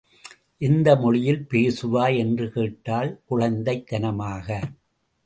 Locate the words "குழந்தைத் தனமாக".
3.25-4.59